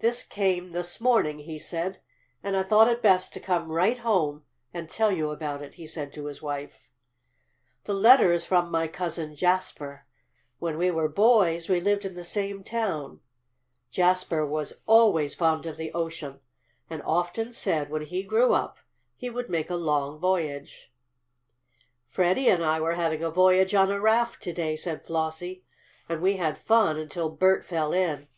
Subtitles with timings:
[0.00, 2.00] "This came this morning," he said,
[2.42, 4.44] "and I thought it best to come right home
[4.74, 6.90] and tell you about it," he said to his wife.
[7.84, 10.04] "The letter is from my Cousin Jasper.
[10.58, 13.20] When we were boys we lived in the same town.
[13.90, 16.40] Jasper was always fond of the ocean,
[16.90, 18.76] and often said, when he grew up,
[19.16, 20.92] he would make a long voyage."
[22.06, 25.64] "Freddie and I were having a voyage on a raft to day," said Flossie.
[26.06, 28.28] "And we had fun until Bert fell in."